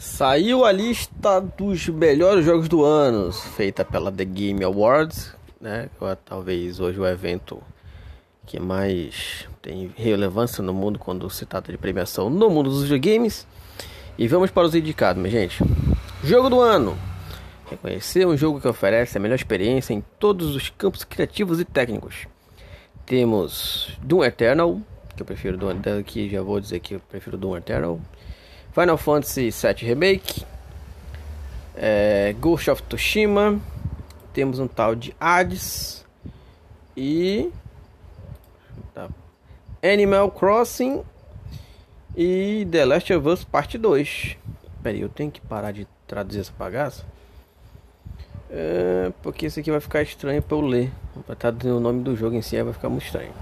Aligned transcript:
Saiu 0.00 0.64
a 0.64 0.72
lista 0.72 1.40
dos 1.42 1.86
melhores 1.88 2.42
jogos 2.42 2.70
do 2.70 2.82
ano, 2.82 3.30
feita 3.30 3.84
pela 3.84 4.10
The 4.10 4.24
Game 4.24 4.64
Awards, 4.64 5.36
né? 5.60 5.90
Talvez 6.24 6.80
hoje 6.80 6.98
o 6.98 7.06
evento 7.06 7.62
que 8.46 8.58
mais 8.58 9.46
tem 9.60 9.92
relevância 9.94 10.62
no 10.62 10.72
mundo 10.72 10.98
quando 10.98 11.28
se 11.28 11.44
trata 11.44 11.70
de 11.70 11.76
premiação 11.76 12.30
no 12.30 12.48
mundo 12.48 12.70
dos 12.70 12.84
videogames. 12.84 13.46
E 14.16 14.26
vamos 14.26 14.50
para 14.50 14.66
os 14.66 14.74
indicados, 14.74 15.20
minha 15.20 15.38
gente. 15.38 15.62
Jogo 16.24 16.48
do 16.48 16.62
ano. 16.62 16.96
Reconhecer 17.68 18.26
um 18.26 18.38
jogo 18.38 18.58
que 18.58 18.68
oferece 18.68 19.18
a 19.18 19.20
melhor 19.20 19.34
experiência 19.34 19.92
em 19.92 20.02
todos 20.18 20.56
os 20.56 20.70
campos 20.70 21.04
criativos 21.04 21.60
e 21.60 21.64
técnicos. 21.66 22.26
Temos 23.04 23.98
Doom 24.02 24.24
Eternal, 24.24 24.80
que 25.14 25.20
eu 25.20 25.26
prefiro 25.26 25.58
Doom 25.58 25.72
Eternal, 25.72 26.02
que 26.02 26.30
já 26.30 26.40
vou 26.40 26.58
dizer 26.58 26.80
que 26.80 26.94
eu 26.94 27.00
prefiro 27.00 27.36
Doom 27.36 27.58
Eternal. 27.58 28.00
Final 28.72 28.96
Fantasy 28.96 29.50
VII 29.50 29.86
Remake, 29.86 30.44
é, 31.76 32.34
Ghost 32.38 32.70
of 32.70 32.82
Tsushima, 32.84 33.60
temos 34.32 34.58
um 34.58 34.68
tal 34.68 34.94
de 34.94 35.14
Hades 35.18 36.04
e 36.96 37.50
tá, 38.94 39.08
Animal 39.82 40.30
Crossing 40.30 41.02
e 42.16 42.66
The 42.70 42.84
Last 42.84 43.12
of 43.12 43.28
Us 43.28 43.44
Parte 43.44 43.76
2. 43.76 44.36
Peraí, 44.82 45.00
eu 45.00 45.08
tenho 45.08 45.30
que 45.30 45.40
parar 45.40 45.72
de 45.72 45.86
traduzir 46.06 46.40
essa 46.40 46.52
bagaça. 46.58 47.04
É, 48.50 49.12
porque 49.22 49.46
isso 49.46 49.60
aqui 49.60 49.70
vai 49.70 49.80
ficar 49.80 50.02
estranho 50.02 50.42
para 50.42 50.56
eu 50.56 50.60
ler. 50.60 50.90
Vai 51.26 51.36
estar 51.36 51.52
tá 51.52 51.68
o 51.68 51.80
nome 51.80 52.02
do 52.02 52.16
jogo 52.16 52.36
em 52.36 52.42
si, 52.42 52.60
vai 52.62 52.72
ficar 52.72 52.88
muito 52.88 53.04
estranho. 53.04 53.32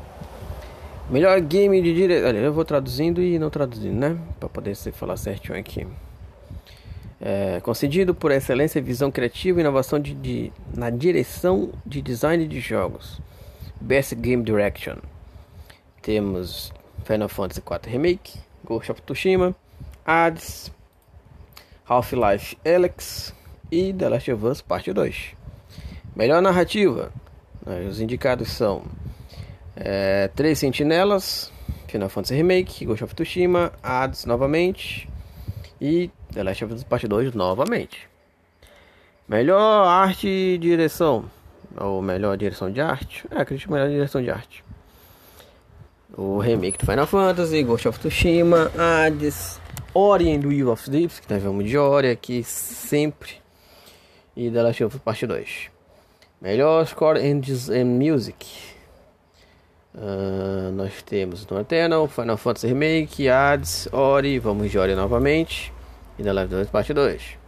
Melhor 1.11 1.41
game 1.41 1.80
de 1.80 1.95
direção. 1.95 2.29
Olha, 2.29 2.39
eu 2.39 2.53
vou 2.53 2.67
traduzindo 2.67 3.23
e 3.23 3.39
não 3.39 3.48
traduzindo, 3.48 3.95
né? 3.95 4.19
Para 4.39 4.48
poder 4.48 4.75
falar 4.75 5.17
certinho 5.17 5.59
aqui. 5.59 5.87
É, 7.19 7.61
concedido 7.61 8.15
por 8.15 8.31
excelência, 8.31 8.81
visão 8.81 9.11
criativa 9.11 9.59
e 9.59 9.62
inovação 9.62 9.98
de, 9.98 10.12
de, 10.14 10.53
na 10.75 10.91
direção 10.91 11.70
de 11.84 12.03
design 12.03 12.47
de 12.47 12.61
jogos. 12.61 13.20
Best 13.81 14.14
Game 14.17 14.42
Direction. 14.42 14.97
Temos 16.03 16.73
Final 17.05 17.29
Fantasy 17.31 17.61
IV 17.61 17.91
Remake, 17.91 18.39
Ghost 18.62 18.92
of 18.92 19.01
Tsushima, 19.01 19.56
Hades, 20.05 20.70
Half-Life 21.89 22.59
Alyx 22.67 23.34
e 23.73 23.95
The 23.95 24.11
Last 24.11 24.31
of 24.31 24.45
Us 24.45 24.61
Parte 24.61 24.92
2. 24.92 25.34
Melhor 26.14 26.42
narrativa. 26.42 27.11
Os 27.89 27.98
indicados 27.98 28.51
são 28.51 28.84
é, 29.81 30.29
Três 30.29 30.59
Sentinelas, 30.59 31.53
Final 31.87 32.09
Fantasy 32.09 32.34
Remake, 32.34 32.84
Ghost 32.84 33.05
of 33.05 33.15
Tsushima, 33.15 33.73
Hades 33.83 34.25
novamente 34.25 35.09
e 35.81 36.11
The 36.33 36.43
Last 36.43 36.65
of 36.65 36.75
Us 36.75 36.85
Part 36.85 37.07
2 37.07 37.35
novamente. 37.35 38.09
Melhor 39.29 39.87
arte 39.87 40.27
e 40.27 40.59
direção, 40.59 41.31
ou 41.77 42.03
melhor 42.03 42.37
direção 42.37 42.70
de 42.70 42.81
arte, 42.81 43.25
é, 43.31 43.41
acredito 43.41 43.70
melhor 43.70 43.89
direção 43.89 44.23
de 44.23 44.31
arte. 44.31 44.65
O 46.17 46.39
remake 46.39 46.79
do 46.79 46.87
Final 46.87 47.07
Fantasy, 47.07 47.63
Ghost 47.63 47.87
of 47.87 47.98
Tsushima, 48.01 48.73
Hades, 48.77 49.61
Ori 49.95 50.35
and 50.35 50.41
Will 50.47 50.70
of 50.70 50.91
Deeps, 50.91 51.20
que 51.20 51.33
nós 51.33 51.42
vamos 51.42 51.65
de 51.65 51.79
Ori 51.79 52.11
aqui 52.11 52.42
sempre, 52.42 53.35
e 54.37 54.51
The 54.51 54.63
Last 54.63 54.85
of 54.85 54.97
Us 54.97 55.03
Part 55.03 55.27
2. 55.27 55.70
Melhor 56.41 56.87
score 56.87 57.19
and 57.20 57.85
music. 57.85 58.78
Uh, 59.94 60.70
nós 60.72 61.03
temos 61.03 61.47
no 61.47 61.58
Eternal, 61.58 62.06
Final 62.08 62.36
Fantasy 62.36 62.69
Remake, 62.69 63.28
Hades, 63.28 63.89
Ori, 63.91 64.39
vamos 64.39 64.70
de 64.70 64.78
Ori 64.78 64.95
novamente. 64.95 65.72
E 66.19 66.22
The 66.22 66.33
Last 66.33 66.50
2 66.50 66.70
Parte 66.70 66.92
2. 66.92 67.39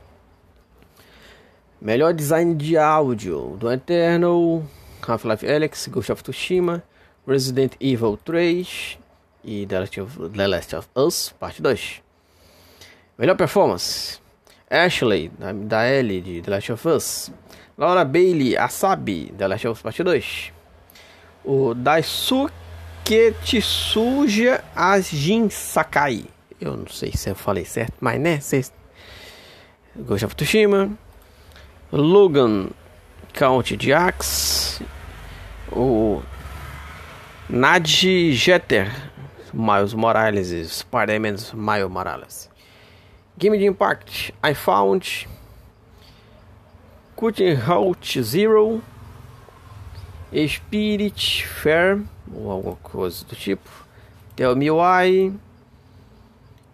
Melhor 1.81 2.15
design 2.15 2.55
de 2.55 2.77
áudio 2.77 3.57
do 3.59 3.71
Eternal, 3.71 4.63
Half-Life 5.07 5.47
Alyx, 5.47 5.89
Ghost 5.89 6.11
of 6.11 6.23
Tsushima, 6.23 6.83
Resident 7.27 7.75
Evil 7.81 8.17
3 8.17 8.99
e 9.45 9.67
The 9.67 9.79
Last 9.79 9.99
of, 9.99 10.31
The 10.31 10.47
Last 10.47 10.75
of 10.75 10.89
Us 10.97 11.35
Parte 11.39 11.63
2. 11.63 12.03
Melhor 13.19 13.37
performance: 13.37 14.21
Ashley, 14.69 15.31
da 15.67 15.85
L 15.85 16.21
de 16.21 16.41
The 16.43 16.51
Last 16.51 16.71
of 16.71 16.87
Us, 16.87 17.33
Laura 17.77 18.05
Bailey, 18.05 18.57
Asabi, 18.57 19.33
The 19.37 19.47
Last 19.47 19.67
of 19.67 19.79
Us 19.79 19.83
Parte 19.83 20.05
2 20.05 20.60
o 21.45 21.75
Daisuke 21.75 23.35
Tsuja 23.43 24.63
Ajin 24.75 25.49
Sakai. 25.51 26.25
Eu 26.61 26.77
não 26.77 26.87
sei 26.89 27.13
se 27.13 27.31
eu 27.31 27.35
falei 27.35 27.65
certo, 27.65 27.95
mas 28.01 28.21
né? 28.21 28.41
Cês... 28.41 28.73
Ghost 29.97 30.25
of 30.25 30.37
Tsushima. 30.37 30.91
Logan 31.91 32.71
Count 33.33 33.77
de 33.77 33.93
Axe. 33.93 34.85
O 35.73 36.23
Nadji 37.49 38.33
Jeter. 38.33 38.91
Miles 39.53 39.95
Morales. 39.95 40.71
Spider-Man 40.71 41.37
Miles 41.55 41.91
Morales. 41.91 42.51
Game 43.39 43.59
de 43.59 43.65
Impact. 43.65 44.33
I 44.45 44.55
Found. 44.55 45.27
Cutting 47.17 47.59
Out 47.69 48.23
Zero. 48.23 48.83
Spirit 50.33 51.47
Fair 51.47 52.01
ou 52.33 52.51
alguma 52.51 52.77
coisa 52.77 53.25
do 53.25 53.35
tipo. 53.35 53.69
Tell 54.37 54.55
Me 54.57 54.71
Why 54.71 55.35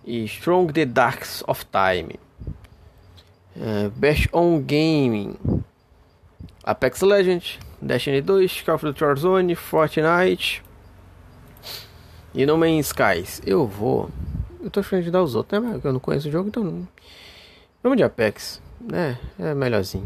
e 0.04 0.24
Strong 0.24 0.72
the 0.72 0.84
Darks 0.84 1.42
of 1.46 1.64
Time. 1.66 2.18
Uh, 3.56 3.90
Best 3.96 4.28
on 4.32 4.60
Gaming 4.60 5.36
Apex 6.66 7.00
Legends, 7.00 7.60
Destiny 7.80 8.20
2, 8.20 8.62
Call 8.62 8.74
of 8.74 8.84
Duty 8.84 9.04
Warzone, 9.04 9.54
Fortnite 9.54 10.64
e 12.34 12.44
No 12.44 12.58
Man's 12.58 12.88
Skies. 12.88 13.40
Eu 13.46 13.68
vou. 13.68 14.10
Eu 14.60 14.68
tô 14.68 14.80
achando 14.80 15.04
de 15.04 15.10
dar 15.12 15.22
os 15.22 15.36
outros, 15.36 15.62
né? 15.62 15.80
Eu 15.84 15.92
não 15.92 16.00
conheço 16.00 16.28
o 16.28 16.32
jogo, 16.32 16.48
então 16.48 16.64
não. 16.64 16.88
Vamos 17.84 17.96
de 17.96 18.02
Apex, 18.02 18.60
né? 18.80 19.16
É 19.38 19.54
melhorzinho. 19.54 20.04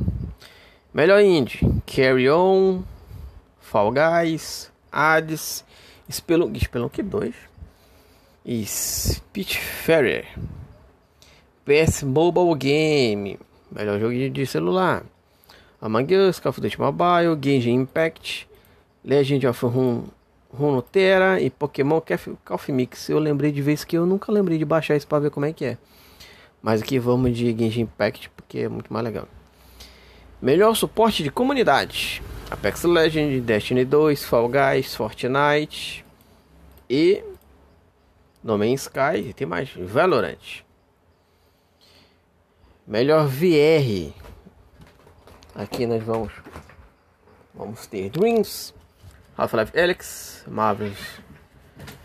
Melhor 0.92 1.22
indie: 1.22 1.60
Carry 1.86 2.28
On. 2.28 2.82
Fall 3.60 3.92
Guys, 3.92 4.72
Hades, 4.90 5.64
Spelunk, 6.10 6.58
Spelunk 6.58 7.02
2 7.02 7.34
e 8.44 8.64
Spitfire. 8.66 10.26
PS 11.64 12.02
Mobile 12.02 12.54
Game, 12.56 13.38
melhor 13.70 14.00
jogo 14.00 14.30
de 14.30 14.46
celular. 14.46 15.04
Among 15.80 16.14
Us, 16.16 16.40
Call 16.40 16.50
of 16.50 16.60
Duty 16.60 16.80
Mobile, 16.80 17.38
Genshin 17.40 17.74
Impact, 17.74 18.48
Legend 19.04 19.46
of 19.46 19.64
Run, 19.66 20.04
Runeterra 20.52 21.40
e 21.40 21.48
Pokémon 21.48 22.02
Coffee 22.44 22.74
Mix. 22.74 23.08
Eu 23.08 23.18
lembrei 23.18 23.52
de 23.52 23.62
vez 23.62 23.84
que 23.84 23.96
eu 23.96 24.04
nunca 24.04 24.32
lembrei 24.32 24.58
de 24.58 24.64
baixar 24.64 24.96
isso 24.96 25.06
para 25.06 25.20
ver 25.20 25.30
como 25.30 25.46
é 25.46 25.52
que 25.52 25.64
é. 25.64 25.78
Mas 26.60 26.82
aqui 26.82 26.98
vamos 26.98 27.36
de 27.36 27.56
Genshin 27.56 27.82
Impact 27.82 28.30
porque 28.30 28.58
é 28.58 28.68
muito 28.68 28.92
mais 28.92 29.04
legal. 29.04 29.28
Melhor 30.42 30.74
suporte 30.74 31.22
de 31.22 31.30
comunidade. 31.30 32.22
Apex 32.50 32.82
Legends, 32.82 33.44
Destiny 33.44 33.84
2, 33.84 34.16
Fall 34.16 34.48
Guys, 34.48 34.96
Fortnite 34.96 36.04
e 36.88 37.22
No 38.42 38.58
Man's 38.58 38.82
Sky 38.82 39.32
tem 39.32 39.46
mais 39.46 39.70
Valorant. 39.70 40.64
Melhor 42.84 43.28
VR. 43.28 44.12
Aqui 45.54 45.86
nós 45.86 46.02
vamos 46.02 46.32
vamos 47.54 47.86
ter 47.86 48.10
Dreams, 48.10 48.74
Half-Life 49.38 49.78
Alyx, 49.78 50.44
Marvel's 50.48 51.20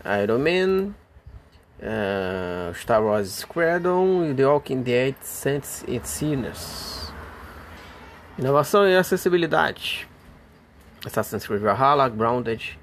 Iron 0.04 0.38
Man, 0.38 0.94
uh, 1.80 2.72
Star 2.74 3.02
Wars 3.02 3.28
Squadron 3.30 4.30
e 4.30 4.34
The 4.34 4.46
Walking 4.46 4.82
Dead 4.82 5.16
Saints 5.22 5.84
and 5.88 6.04
Sinners. 6.04 7.12
Inovação 8.38 8.86
e 8.86 8.94
acessibilidade. 8.96 10.06
Assassin's 11.06 11.46
Creed 11.46 11.60
Valhalla, 11.60 12.08
Grounded, 12.08 12.76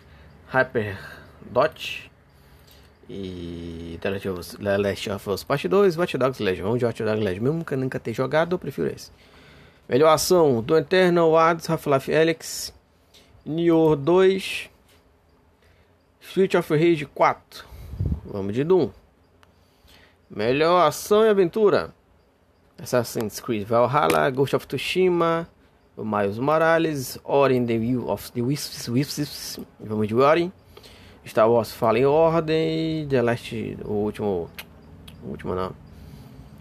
Hyperdot 0.47 2.09
e 3.09 3.99
The 4.01 4.77
Last 4.77 5.07
of 5.09 5.29
Us 5.29 5.43
Part 5.43 5.67
2, 5.67 5.97
Watch 5.97 6.17
Dogs 6.17 6.39
Legion. 6.39 6.63
Vamos 6.63 6.79
de 6.79 6.85
Watch 6.85 7.03
Dogs 7.03 7.21
Legion. 7.21 7.43
Mesmo 7.43 7.65
que 7.65 7.73
eu 7.73 7.77
nunca 7.77 7.99
tenha 7.99 8.15
jogado, 8.15 8.55
eu 8.55 8.59
prefiro 8.59 8.87
esse. 8.87 9.11
Melhor 9.89 10.07
ação: 10.07 10.61
Do 10.63 10.77
Eternal, 10.77 11.37
Hades, 11.37 11.69
Half-Life 11.69 12.15
Alyx, 12.15 12.73
Nioh 13.45 13.97
2, 13.97 14.69
Street 16.21 16.55
of 16.55 16.73
Rage 16.73 17.05
4. 17.05 17.65
Vamos 18.25 18.53
de 18.53 18.63
Doom. 18.63 18.89
Melhor 20.29 20.87
ação 20.87 21.25
e 21.25 21.29
aventura: 21.29 21.93
Assassin's 22.81 23.41
Creed 23.41 23.67
Valhalla, 23.67 24.29
Ghost 24.29 24.55
of 24.55 24.65
Tsushima, 24.65 25.49
Miles 25.97 26.39
Morales, 26.39 27.19
Ori 27.23 27.59
the 27.65 27.77
Will 27.77 28.09
of 28.09 28.31
the 28.31 28.41
Wisps, 28.41 28.87
Wisps 28.87 29.59
vamos 29.79 30.07
de 30.07 30.15
Ori, 30.15 30.51
Star 31.25 31.49
Wars 31.49 31.71
Fallen 31.71 32.05
Order, 32.05 33.07
The 33.07 33.21
Last, 33.21 33.77
o 33.85 33.93
último, 33.93 34.49
o 35.23 35.29
último 35.29 35.55
não, 35.55 35.71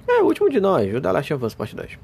É, 0.08 0.20
o 0.20 0.26
último 0.26 0.50
de 0.50 0.60
nós, 0.60 0.92
o 0.94 1.00
da 1.00 1.12
Last 1.12 1.32
of 1.32 1.44
Us 1.44 1.54
Part 1.54 1.74
2. 1.74 1.98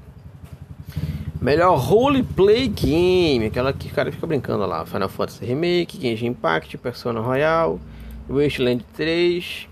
Melhor 1.41 1.77
roleplay 1.77 2.67
game, 2.67 3.45
aquela 3.45 3.71
que 3.71 3.87
o 3.87 3.91
cara 3.93 4.11
fica 4.11 4.25
brincando 4.25 4.65
lá. 4.65 4.85
Final 4.85 5.07
Fantasy 5.07 5.45
Remake, 5.45 5.99
Genshin 5.99 6.27
Impact, 6.27 6.77
Persona 6.77 7.19
Royal, 7.19 7.79
Wasteland 8.27 8.83
3, 8.95 9.67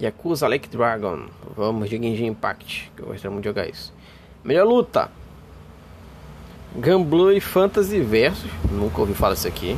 Yakuza 0.00 0.48
Lake 0.48 0.68
Dragon. 0.68 1.26
Vamos 1.56 1.88
de 1.90 1.98
Genshin 1.98 2.26
Impact, 2.26 2.90
que 2.96 3.02
eu 3.02 3.06
gostaria 3.06 3.30
muito 3.30 3.44
de 3.44 3.50
jogar 3.50 3.68
isso. 3.68 3.92
Melhor 4.42 4.66
luta. 4.66 5.10
Gunblue 6.74 7.40
Fantasy 7.40 8.00
Versus, 8.00 8.50
nunca 8.70 9.00
ouvi 9.00 9.14
falar 9.14 9.34
isso 9.34 9.48
aqui. 9.48 9.76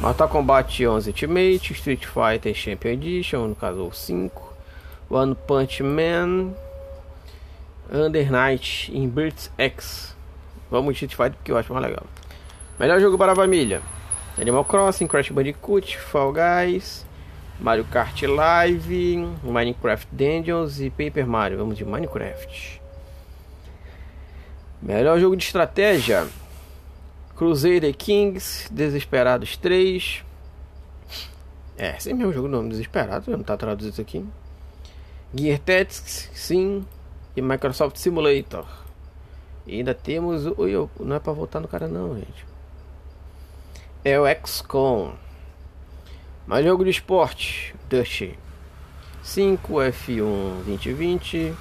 Mortal 0.00 0.28
Kombat 0.28 0.86
11 0.86 1.08
Ultimate, 1.10 1.72
Street 1.72 2.06
Fighter 2.06 2.54
Champion 2.54 2.92
Edition, 2.92 3.48
no 3.48 3.54
caso 3.54 3.86
o 3.86 3.92
5. 3.92 4.54
One 5.10 5.34
Punch 5.34 5.82
Man, 5.82 6.52
Under 7.92 8.30
Night 8.30 8.90
Birds 9.08 9.50
X. 9.58 10.16
Vamos 10.70 10.94
de 10.94 11.04
Street 11.04 11.14
Fighter 11.14 11.36
porque 11.36 11.52
eu 11.52 11.56
acho 11.56 11.72
mais 11.72 11.86
legal. 11.86 12.04
Melhor 12.78 13.00
jogo 13.00 13.16
para 13.16 13.32
a 13.32 13.36
família: 13.36 13.80
Animal 14.40 14.64
Crossing, 14.64 15.06
Crash 15.06 15.30
Bandicoot, 15.30 15.96
Fall 15.96 16.32
Guys, 16.32 17.06
Mario 17.60 17.84
Kart 17.84 18.20
Live, 18.22 19.28
Minecraft 19.42 20.08
Dungeons 20.10 20.80
e 20.80 20.90
Paper 20.90 21.26
Mario. 21.26 21.58
Vamos 21.58 21.76
de 21.76 21.84
Minecraft. 21.84 22.83
Melhor 24.84 25.18
jogo 25.18 25.34
de 25.34 25.42
estratégia: 25.42 26.28
Crusader 27.34 27.96
Kings, 27.96 28.70
Desesperados 28.70 29.56
3. 29.56 30.22
É, 31.78 31.96
esse 31.96 32.10
é 32.10 32.14
meu 32.14 32.30
jogo 32.34 32.48
nome, 32.48 32.68
Desesperados, 32.68 33.26
não 33.26 33.42
tá 33.42 33.56
traduzido 33.56 33.98
aqui. 34.02 34.22
Gear 35.34 35.58
Tactics, 35.58 36.30
sim, 36.34 36.84
e 37.34 37.40
Microsoft 37.40 37.96
Simulator. 37.96 38.66
E 39.66 39.78
ainda 39.78 39.94
temos 39.94 40.44
o. 40.44 40.90
Não 41.00 41.16
é 41.16 41.18
pra 41.18 41.32
voltar 41.32 41.60
no 41.60 41.66
cara, 41.66 41.88
não, 41.88 42.14
gente. 42.16 42.46
É 44.04 44.20
o 44.20 44.26
XCOM. 44.46 45.14
Mais 46.46 46.62
jogo 46.62 46.84
de 46.84 46.90
esporte: 46.90 47.74
Dust 47.88 48.34
5, 49.22 49.72
F1 49.72 50.62
2020, 50.66 51.54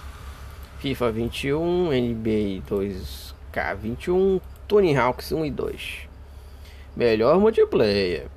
FIFA 0.83 1.11
21, 1.13 1.91
NBA 1.93 2.61
2K21, 2.69 4.41
Tony 4.67 4.93
Hawks 4.93 5.31
1 5.31 5.45
e 5.45 5.51
2. 5.51 6.09
Melhor 6.93 7.39
multiplayer. 7.39 8.27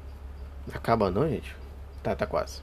Acaba 0.73 1.11
não, 1.11 1.29
gente? 1.29 1.57
Tá, 2.05 2.15
tá 2.15 2.25
quase. 2.25 2.63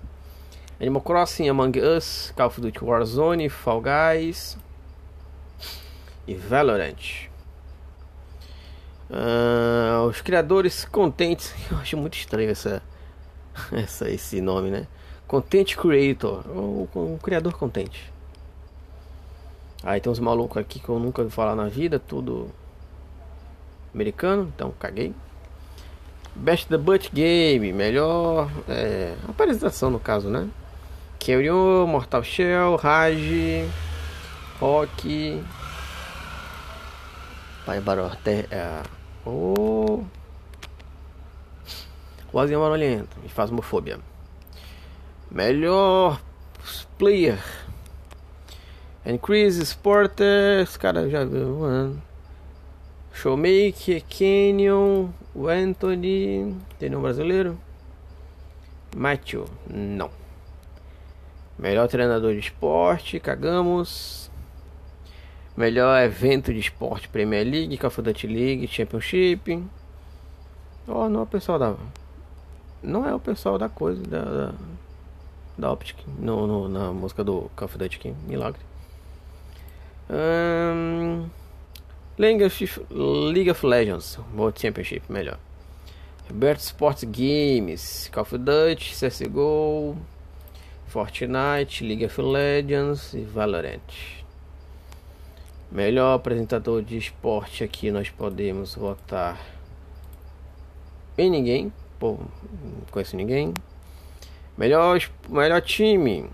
Animal 0.79 1.01
Crossing, 1.01 1.49
Among 1.49 1.81
Us, 1.81 2.31
Call 2.33 2.47
of 2.47 2.61
Duty 2.61 2.81
Warzone, 2.81 3.49
Fall 3.49 3.81
Guys 3.81 4.57
e 6.25 6.33
Valorant. 6.33 7.27
Uh, 9.09 10.07
os 10.07 10.21
criadores 10.21 10.85
contentes, 10.85 11.53
eu 11.69 11.77
acho 11.79 11.97
muito 11.97 12.17
estranho 12.17 12.49
essa, 12.49 12.81
essa, 13.69 14.09
esse 14.09 14.39
nome, 14.39 14.71
né? 14.71 14.87
Content 15.27 15.75
Creator, 15.75 16.47
o, 16.47 16.87
o 16.93 17.19
criador 17.21 17.57
contente. 17.57 18.13
Aí 19.83 19.99
tem 19.99 20.11
uns 20.11 20.19
malucos 20.19 20.57
aqui 20.57 20.79
que 20.79 20.87
eu 20.87 20.97
nunca 20.97 21.23
vi 21.23 21.29
falar 21.29 21.55
na 21.55 21.67
vida, 21.67 21.99
tudo 21.99 22.49
americano, 23.93 24.51
então 24.55 24.73
caguei. 24.79 25.13
Best 26.35 26.67
the 26.67 26.77
Butt 26.77 27.11
Game, 27.13 27.71
melhor 27.73 28.49
é, 28.67 29.13
apresentação 29.27 29.91
no 29.91 29.99
caso, 29.99 30.29
né? 30.29 30.49
Keurion, 31.19 31.85
Mortal 31.85 32.23
Shell, 32.23 32.75
Raj, 32.77 33.19
Rock, 34.59 35.43
Pai 37.65 37.79
Baró, 37.79 38.09
é, 38.25 38.81
o 39.25 40.03
Quase 42.31 42.55
Amarolento 42.55 43.15
e 43.23 43.29
Fasmofobia. 43.29 43.99
Melhor 45.29 46.19
player. 46.97 47.39
Increase 49.05 49.61
Sporters, 49.61 50.77
cara 50.77 51.09
já 51.09 51.25
viu, 51.25 51.59
mano. 51.59 52.01
Showmaker, 53.11 54.01
Canyon, 54.09 55.09
o 55.35 55.47
Anthony, 55.47 56.55
tem 56.79 56.95
um 56.95 57.01
brasileiro? 57.01 57.57
Matthew, 58.95 59.45
não. 59.69 60.09
Melhor 61.59 61.87
treinador 61.89 62.33
de 62.33 62.39
esporte, 62.39 63.19
cagamos. 63.19 64.31
Melhor 65.55 66.01
evento 66.01 66.53
de 66.53 66.59
esporte, 66.59 67.09
Premier 67.09 67.45
League, 67.45 67.77
Duty 67.77 68.27
League, 68.27 68.67
Championship. 68.67 69.63
Oh, 70.87 71.09
não 71.09 71.19
é 71.19 71.23
o 71.23 71.27
pessoal 71.27 71.59
da. 71.59 71.75
Não 72.81 73.05
é 73.05 73.13
o 73.13 73.19
pessoal 73.19 73.57
da 73.57 73.67
coisa, 73.67 74.01
da. 74.03 74.23
Da, 74.23 74.53
da 75.57 75.71
Optic, 75.71 75.97
no, 76.17 76.47
no, 76.47 76.69
na 76.69 76.91
música 76.91 77.23
do 77.23 77.51
Duty 77.55 77.97
aqui, 77.97 78.15
Milagre. 78.25 78.61
Um, 80.09 81.29
League, 82.17 82.43
of, 82.43 82.85
League 82.89 83.49
of 83.49 83.65
Legends, 83.65 84.19
World 84.35 84.59
Championship, 84.59 85.03
melhor. 85.09 85.39
Roberto 86.29 86.61
Sports 86.61 87.03
Games, 87.03 88.09
Call 88.11 88.23
of 88.23 88.37
Duty, 88.37 88.93
CSGO. 88.93 89.97
Fortnite, 90.93 91.83
League 91.83 92.05
of 92.05 92.21
Legends 92.21 93.15
e 93.15 93.23
Valorant. 93.23 93.81
Melhor 95.71 96.13
apresentador 96.13 96.83
de 96.83 96.97
esporte 96.97 97.63
aqui 97.63 97.89
nós 97.89 98.11
podemos 98.11 98.75
votar 98.75 99.41
em 101.17 101.31
ninguém. 101.31 101.73
Pô, 101.97 102.19
não 102.63 102.85
conheço 102.91 103.15
ninguém. 103.15 103.55
Melhor, 104.55 104.99
melhor 105.27 105.61
time. 105.63 106.29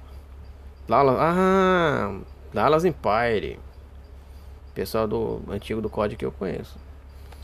Dallas, 0.89 1.15
ah, 1.17 2.19
Dallas 2.53 2.85
Empire. 2.85 3.59
Pessoal 4.73 5.07
do 5.07 5.41
antigo 5.49 5.81
do 5.81 5.89
código 5.89 6.19
que 6.19 6.25
eu 6.25 6.31
conheço. 6.31 6.77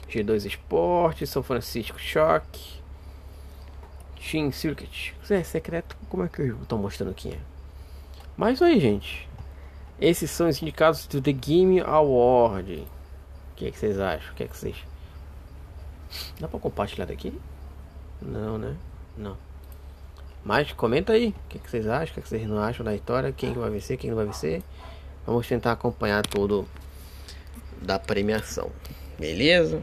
G2 0.10 0.46
Esporte, 0.46 1.28
São 1.28 1.44
Francisco 1.44 2.00
Shock. 2.00 2.82
Team 4.20 4.52
Circuit. 4.52 5.14
É 5.30 5.44
secreto, 5.44 5.96
como 6.10 6.24
é 6.24 6.28
que 6.28 6.42
eu 6.42 6.58
tô 6.68 6.78
mostrando 6.78 7.12
aqui? 7.12 7.30
É? 7.34 7.40
Mas 8.36 8.62
aí, 8.62 8.80
gente. 8.80 9.30
Esses 10.00 10.32
são 10.32 10.50
os 10.50 10.62
indicados 10.62 11.06
do 11.08 11.22
The 11.22 11.32
Game 11.32 11.80
Award. 11.82 12.86
O 13.52 13.56
que, 13.56 13.68
é 13.68 13.72
que 13.72 13.78
vocês 13.78 14.00
acham? 14.00 14.34
O 14.34 14.36
que 14.36 14.44
é 14.44 14.48
que 14.48 14.58
vocês. 14.58 14.76
Dá 16.40 16.48
pra 16.48 16.60
compartilhar 16.60 17.06
daqui? 17.06 17.34
Não, 18.22 18.58
né? 18.58 18.76
Não. 19.18 19.38
Mas 20.44 20.72
comenta 20.74 21.14
aí. 21.14 21.30
O 21.30 21.50
que, 21.50 21.58
é 21.58 21.62
que 21.62 21.70
vocês 21.70 21.88
acham? 21.88 22.12
O 22.12 22.14
que, 22.14 22.20
é 22.20 22.24
que 22.24 22.30
vocês 22.30 22.48
não 22.48 22.60
acham 22.60 22.84
da 22.84 22.94
história? 22.94 23.32
Quem 23.32 23.54
vai 23.54 23.70
vencer? 23.70 23.98
Quem 23.98 24.10
não 24.10 24.18
vai 24.18 24.26
vencer? 24.26 24.62
Vamos 25.26 25.48
tentar 25.48 25.72
acompanhar 25.72 26.26
tudo 26.26 26.68
da 27.82 27.98
premiação. 27.98 28.70
Beleza? 29.20 29.82